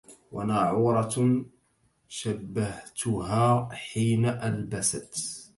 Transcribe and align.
وناعورة 0.31 1.45
شبهتها 2.07 3.69
حين 3.71 4.25
ألبست 4.25 5.41